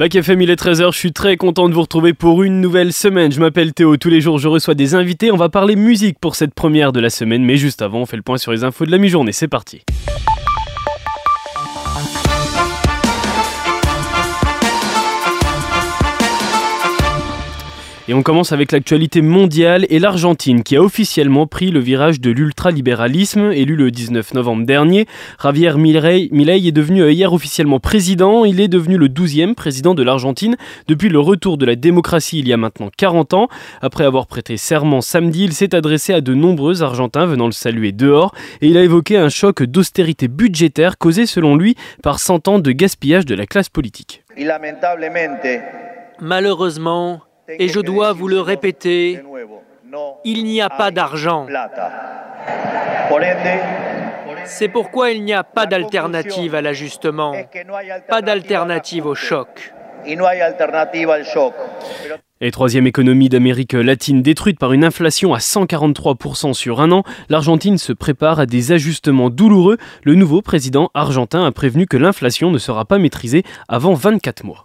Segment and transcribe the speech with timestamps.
[0.00, 2.90] Bac FM, il est 13h, je suis très content de vous retrouver pour une nouvelle
[2.90, 3.30] semaine.
[3.30, 6.36] Je m'appelle Théo, tous les jours je reçois des invités, on va parler musique pour
[6.36, 8.86] cette première de la semaine, mais juste avant on fait le point sur les infos
[8.86, 9.82] de la mi-journée, c'est parti.
[18.10, 22.32] Et on commence avec l'actualité mondiale et l'Argentine qui a officiellement pris le virage de
[22.32, 23.52] l'ultralibéralisme.
[23.52, 25.06] Élu le 19 novembre dernier,
[25.40, 28.44] Javier Milei, est devenu hier officiellement président.
[28.44, 30.56] Il est devenu le 12e président de l'Argentine
[30.88, 33.48] depuis le retour de la démocratie il y a maintenant 40 ans.
[33.80, 37.92] Après avoir prêté serment samedi, il s'est adressé à de nombreux Argentins venant le saluer
[37.92, 42.58] dehors et il a évoqué un choc d'austérité budgétaire causé selon lui par 100 ans
[42.58, 44.24] de gaspillage de la classe politique.
[46.20, 47.22] Malheureusement,
[47.58, 49.22] et je dois vous le répéter,
[50.24, 51.46] il n'y a pas d'argent.
[54.44, 57.34] C'est pourquoi il n'y a pas d'alternative à l'ajustement,
[58.08, 59.72] pas d'alternative au choc.
[62.42, 67.76] Et troisième économie d'Amérique latine détruite par une inflation à 143% sur un an, l'Argentine
[67.76, 69.76] se prépare à des ajustements douloureux.
[70.04, 74.64] Le nouveau président argentin a prévenu que l'inflation ne sera pas maîtrisée avant 24 mois.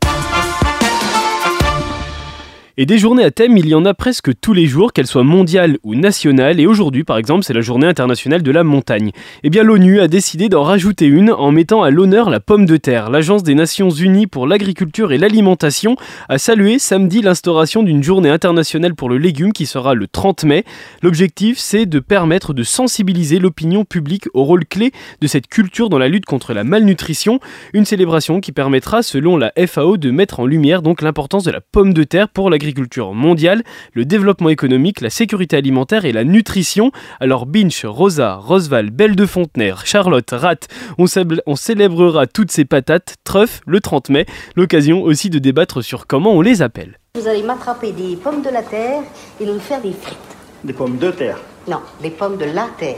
[2.77, 5.23] Et des journées à thème, il y en a presque tous les jours, qu'elles soient
[5.23, 6.59] mondiales ou nationales.
[6.59, 9.11] Et aujourd'hui, par exemple, c'est la journée internationale de la montagne.
[9.43, 12.75] Eh bien, l'ONU a décidé d'en rajouter une en mettant à l'honneur la pomme de
[12.75, 13.09] terre.
[13.09, 15.95] L'Agence des Nations Unies pour l'agriculture et l'alimentation
[16.27, 20.65] a salué samedi l'instauration d'une journée internationale pour le légume qui sera le 30 mai.
[21.01, 25.97] L'objectif, c'est de permettre de sensibiliser l'opinion publique au rôle clé de cette culture dans
[25.97, 27.39] la lutte contre la malnutrition.
[27.71, 31.61] Une célébration qui permettra, selon la FAO, de mettre en lumière donc l'importance de la
[31.61, 33.63] pomme de terre pour l'agriculture l'agriculture mondiale,
[33.93, 36.91] le développement économique, la sécurité alimentaire et la nutrition.
[37.19, 40.55] Alors Binch, Rosa, Rosval, Belle de Fontenay, Charlotte, Rat,
[40.97, 41.05] on,
[41.45, 46.33] on célébrera toutes ces patates, truffes, le 30 mai, l'occasion aussi de débattre sur comment
[46.33, 46.97] on les appelle.
[47.15, 49.03] Vous allez m'attraper des pommes de la terre
[49.39, 50.17] et nous faire des frites.
[50.63, 52.97] Des pommes de terre Non, des pommes de la terre.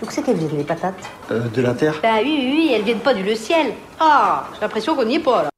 [0.00, 1.10] Donc c'est qu'elles viennent les patates?
[1.32, 1.96] Euh, De la terre?
[2.00, 3.72] Ben oui, oui, oui, elles viennent pas du ciel.
[3.98, 5.48] Ah, j'ai l'impression qu'on n'y est pas là.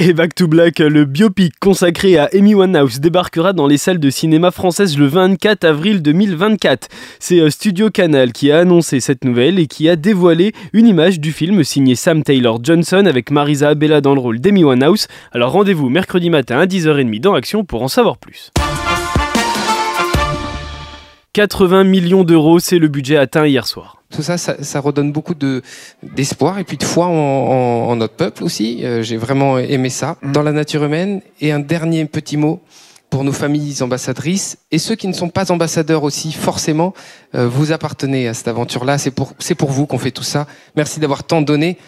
[0.00, 4.10] Et Back to Black, le biopic consacré à Amy Winehouse débarquera dans les salles de
[4.10, 6.86] cinéma françaises le 24 avril 2024.
[7.18, 11.18] C'est euh, Studio Canal qui a annoncé cette nouvelle et qui a dévoilé une image
[11.18, 15.08] du film signé Sam Taylor Johnson avec Marisa Abella dans le rôle d'Amy Winehouse.
[15.32, 18.52] Alors rendez-vous mercredi matin à 10h30 dans Action pour en savoir plus.
[21.32, 23.97] 80 millions d'euros, c'est le budget atteint hier soir.
[24.10, 25.62] Tout ça, ça, redonne beaucoup de
[26.02, 28.84] d'espoir et puis de foi en, notre peuple aussi.
[28.84, 30.16] Euh, j'ai vraiment aimé ça.
[30.22, 30.32] Mm.
[30.32, 31.20] Dans la nature humaine.
[31.40, 32.60] Et un dernier petit mot
[33.10, 36.92] pour nos familles ambassadrices et ceux qui ne sont pas ambassadeurs aussi, forcément,
[37.34, 38.98] euh, vous appartenez à cette aventure-là.
[38.98, 40.46] C'est pour, c'est pour vous qu'on fait tout ça.
[40.76, 41.78] Merci d'avoir tant donné.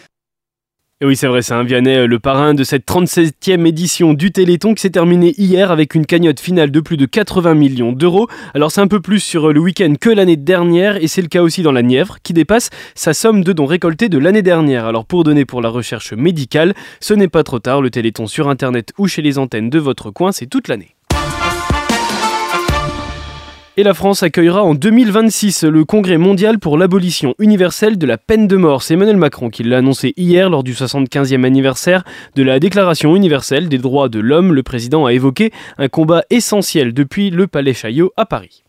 [1.02, 4.32] Et oui, c'est vrai, c'est un Vianney, euh, le parrain de cette 37e édition du
[4.32, 8.28] Téléthon qui s'est terminée hier avec une cagnotte finale de plus de 80 millions d'euros.
[8.52, 11.28] Alors c'est un peu plus sur euh, le week-end que l'année dernière et c'est le
[11.28, 14.84] cas aussi dans la Nièvre qui dépasse sa somme de dons récoltés de l'année dernière.
[14.84, 18.50] Alors pour donner pour la recherche médicale, ce n'est pas trop tard, le Téléthon sur
[18.50, 20.96] Internet ou chez les antennes de votre coin, c'est toute l'année.
[23.80, 28.46] Et la France accueillera en 2026 le congrès mondial pour l'abolition universelle de la peine
[28.46, 28.82] de mort.
[28.82, 32.04] C'est Emmanuel Macron qui l'a annoncé hier lors du 75e anniversaire
[32.36, 34.52] de la Déclaration universelle des droits de l'homme.
[34.52, 38.64] Le président a évoqué un combat essentiel depuis le Palais Chaillot à Paris.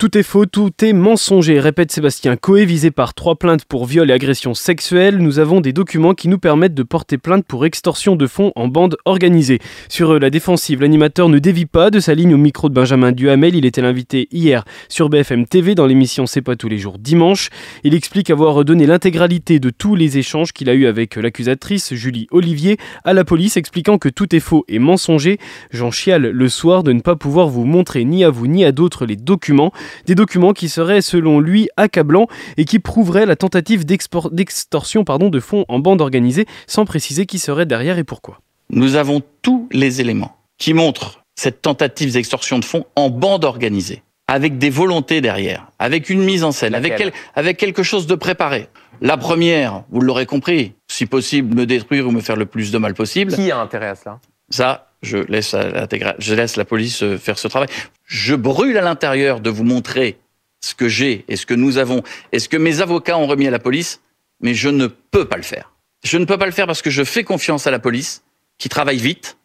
[0.00, 4.08] Tout est faux, tout est mensonger, répète Sébastien Coé, visé par trois plaintes pour viol
[4.08, 5.18] et agression sexuelle.
[5.18, 8.66] Nous avons des documents qui nous permettent de porter plainte pour extorsion de fonds en
[8.66, 9.58] bande organisée.
[9.90, 13.54] Sur la défensive, l'animateur ne dévie pas de sa ligne au micro de Benjamin Duhamel.
[13.54, 17.50] Il était l'invité hier sur BFM TV dans l'émission C'est pas tous les jours dimanche.
[17.84, 22.26] Il explique avoir donné l'intégralité de tous les échanges qu'il a eu avec l'accusatrice Julie
[22.30, 25.38] Olivier à la police, expliquant que tout est faux et mensonger.
[25.70, 28.72] J'en chiale le soir de ne pas pouvoir vous montrer ni à vous ni à
[28.72, 29.74] d'autres les documents.
[30.06, 35.64] Des documents qui seraient selon lui accablants et qui prouveraient la tentative d'extorsion de fonds
[35.68, 38.40] en bande organisée sans préciser qui serait derrière et pourquoi.
[38.70, 44.02] Nous avons tous les éléments qui montrent cette tentative d'extorsion de fonds en bande organisée,
[44.28, 47.02] avec des volontés derrière, avec une mise en scène, avec,
[47.34, 48.68] avec quelque chose de préparé.
[49.00, 52.78] La première, vous l'aurez compris, si possible, me détruire ou me faire le plus de
[52.78, 53.32] mal possible.
[53.34, 54.20] Qui a intérêt à cela?
[54.50, 57.68] Ça, je laisse, la police euh, faire ce travail.
[58.04, 60.18] Je brûle à l'intérieur de vous montrer
[60.60, 62.02] ce que j'ai et ce que nous avons
[62.32, 64.00] et ce que mes avocats ont remis à la police,
[64.40, 65.72] mais je ne peux pas le faire.
[66.04, 68.22] Je ne peux pas le faire parce que je fais confiance à la police,
[68.58, 69.38] qui travaille vite,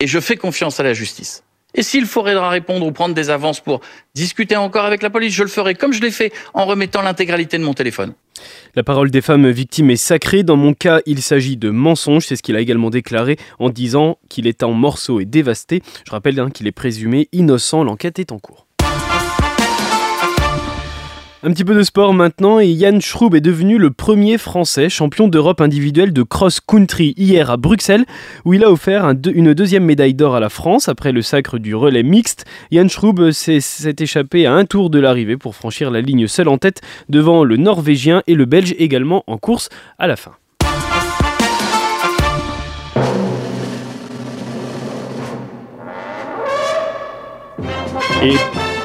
[0.00, 1.44] et je fais confiance à la justice.
[1.74, 3.80] Et s'il faudra répondre ou prendre des avances pour
[4.14, 7.58] discuter encore avec la police, je le ferai comme je l'ai fait en remettant l'intégralité
[7.58, 8.14] de mon téléphone.
[8.74, 10.42] La parole des femmes victimes est sacrée.
[10.42, 12.26] Dans mon cas, il s'agit de mensonge.
[12.26, 15.82] C'est ce qu'il a également déclaré en disant qu'il est en morceaux et dévasté.
[16.06, 17.84] Je rappelle hein, qu'il est présumé innocent.
[17.84, 18.66] L'enquête est en cours.
[21.42, 25.26] Un petit peu de sport maintenant et Yann Schroub est devenu le premier Français champion
[25.26, 28.04] d'Europe individuel de cross-country hier à Bruxelles
[28.44, 31.74] où il a offert une deuxième médaille d'or à la France après le sacre du
[31.74, 32.44] relais mixte.
[32.70, 36.58] Yann Schroub s'est échappé à un tour de l'arrivée pour franchir la ligne seul en
[36.58, 40.32] tête devant le Norvégien et le Belge également en course à la fin.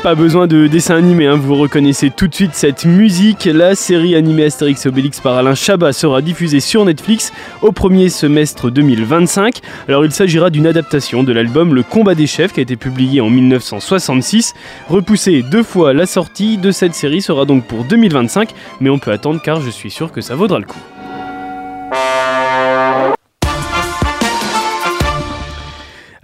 [0.06, 3.46] Pas besoin de dessin animé, hein, vous reconnaissez tout de suite cette musique.
[3.46, 8.10] La série animée Astérix et Obélix par Alain Chabat sera diffusée sur Netflix au premier
[8.10, 9.62] semestre 2025.
[9.88, 13.20] Alors il s'agira d'une adaptation de l'album Le combat des chefs qui a été publié
[13.20, 14.54] en 1966.
[14.90, 19.12] Repoussé deux fois, la sortie de cette série sera donc pour 2025, mais on peut
[19.12, 20.78] attendre car je suis sûr que ça vaudra le coup.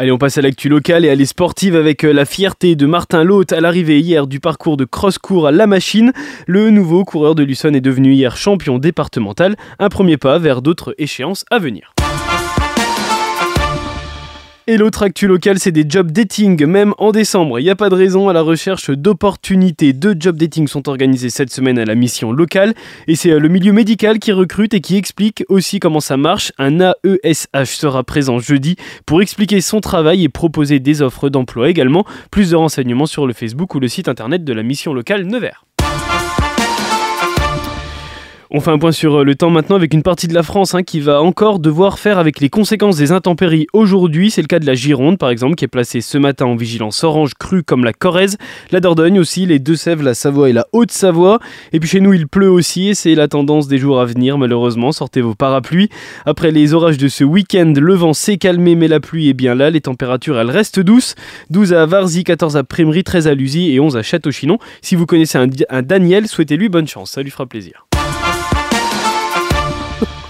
[0.01, 2.87] Allez, on passe à l'actu locale et à les sportives avec euh, la fierté de
[2.87, 6.11] Martin Loth à l'arrivée hier du parcours de cross-court à La Machine.
[6.47, 10.95] Le nouveau coureur de Luçon est devenu hier champion départemental, un premier pas vers d'autres
[10.97, 11.93] échéances à venir.
[14.71, 17.59] Et l'autre actu local, c'est des job dating, même en décembre.
[17.59, 19.91] Il n'y a pas de raison à la recherche d'opportunités.
[19.91, 22.73] Deux job dating sont organisés cette semaine à la mission locale.
[23.05, 26.53] Et c'est euh, le milieu médical qui recrute et qui explique aussi comment ça marche.
[26.57, 32.05] Un AESH sera présent jeudi pour expliquer son travail et proposer des offres d'emploi également.
[32.31, 35.65] Plus de renseignements sur le Facebook ou le site internet de la mission locale Nevers.
[38.53, 40.75] On fait un point sur euh, le temps maintenant avec une partie de la France
[40.75, 44.29] hein, qui va encore devoir faire avec les conséquences des intempéries aujourd'hui.
[44.29, 47.01] C'est le cas de la Gironde par exemple qui est placée ce matin en vigilance
[47.05, 48.37] orange crue comme la Corrèze,
[48.71, 51.39] la Dordogne aussi, les Deux-Sèvres, la Savoie et la Haute-Savoie.
[51.71, 54.37] Et puis chez nous il pleut aussi et c'est la tendance des jours à venir
[54.37, 54.91] malheureusement.
[54.91, 55.87] Sortez vos parapluies.
[56.25, 59.55] Après les orages de ce week-end, le vent s'est calmé mais la pluie est bien
[59.55, 59.69] là.
[59.69, 61.15] Les températures elles restent douces.
[61.51, 64.57] 12 à Varzy, 14 à Primerie, 13 à Lusy et 11 à Château-Chinon.
[64.81, 67.85] Si vous connaissez un, un Daniel, souhaitez-lui bonne chance, ça lui fera plaisir.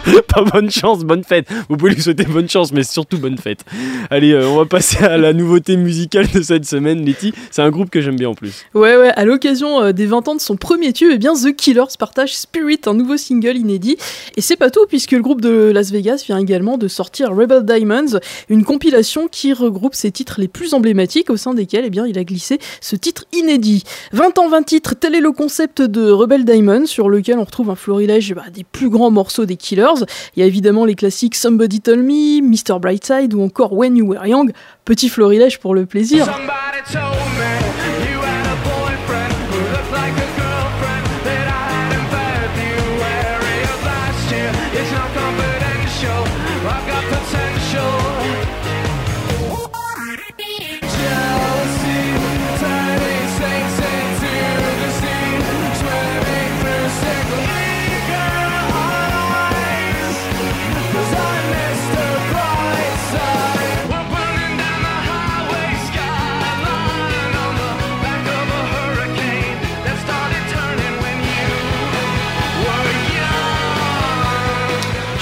[0.27, 1.47] pas bonne chance, bonne fête.
[1.69, 3.63] Vous pouvez lui souhaiter bonne chance, mais surtout bonne fête.
[4.09, 7.33] Allez, euh, on va passer à la nouveauté musicale de cette semaine, Letty.
[7.51, 8.65] C'est un groupe que j'aime bien en plus.
[8.73, 11.55] Ouais, ouais, à l'occasion euh, des 20 ans de son premier tube, eh bien The
[11.55, 13.97] Killers partage Spirit, un nouveau single inédit.
[14.35, 17.63] Et c'est pas tout, puisque le groupe de Las Vegas vient également de sortir Rebel
[17.63, 18.19] Diamonds,
[18.49, 22.17] une compilation qui regroupe ses titres les plus emblématiques, au sein desquels eh bien, il
[22.17, 23.83] a glissé ce titre inédit.
[24.13, 27.69] 20 ans, 20 titres, tel est le concept de Rebel Diamonds, sur lequel on retrouve
[27.69, 29.90] un florilège bah, des plus grands morceaux des Killers.
[30.35, 32.79] Il y a évidemment les classiques Somebody Told Me, Mr.
[32.79, 34.51] Brightside ou encore When You Were Young.
[34.85, 36.27] Petit florilège pour le plaisir.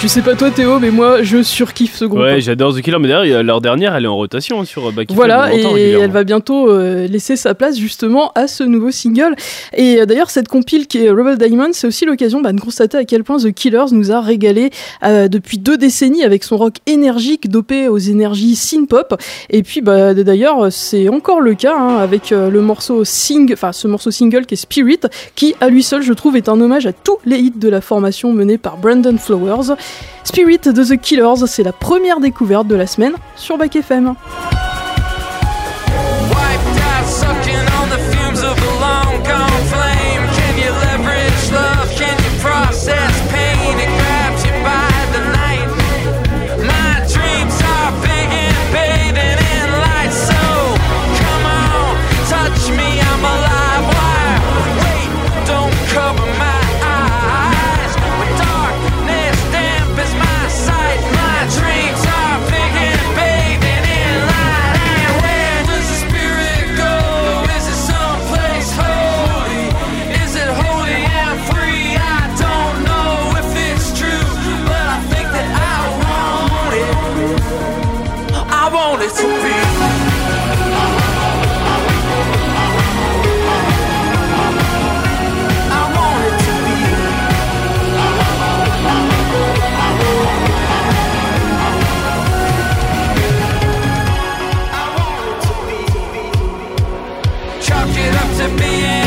[0.01, 2.21] Je sais pas toi Théo, mais moi je surkiffe ce groupe.
[2.21, 5.11] Ouais, j'adore The Killer, mais d'ailleurs leur dernière elle est en rotation sur euh, Back
[5.11, 9.35] Voilà, et elle va bientôt euh, laisser sa place justement à ce nouveau single.
[9.75, 12.95] Et euh, d'ailleurs cette compile qui est Rebel Diamond, c'est aussi l'occasion bah, de constater
[12.95, 14.69] à quel point The Killers nous a régalé
[15.03, 19.21] depuis deux décennies avec son rock énergique dopé aux énergies synth-pop.
[19.49, 23.89] Et puis bah, d'ailleurs c'est encore le cas hein, avec le morceau sing, enfin ce
[23.89, 25.01] morceau single qui est Spirit,
[25.35, 27.81] qui à lui seul je trouve est un hommage à tous les hits de la
[27.81, 29.75] formation menée par Brandon Flowers.
[30.23, 34.15] Spirit de The Killers, c'est la première découverte de la semaine sur Back FM.
[98.39, 98.98] to being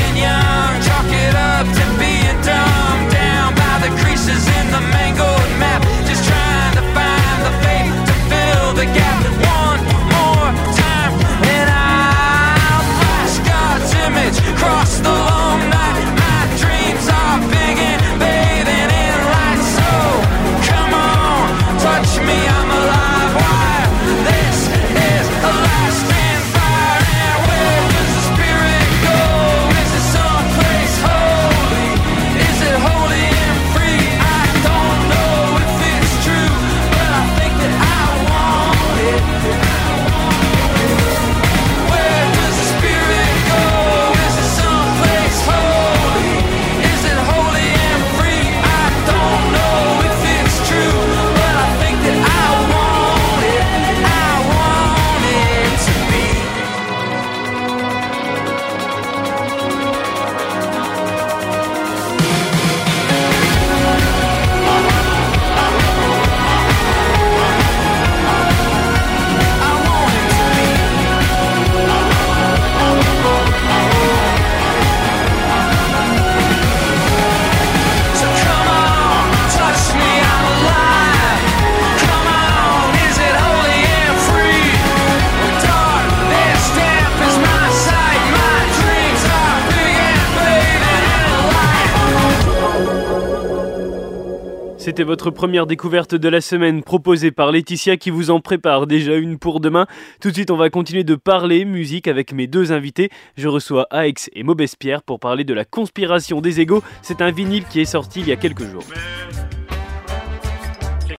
[94.84, 99.14] C'était votre première découverte de la semaine proposée par Laetitia qui vous en prépare déjà
[99.14, 99.86] une pour demain.
[100.20, 103.08] Tout de suite, on va continuer de parler musique avec mes deux invités.
[103.36, 106.82] Je reçois Aix et Maubespierre pour parler de la conspiration des égaux.
[107.00, 108.82] C'est un vinyle qui est sorti il y a quelques jours.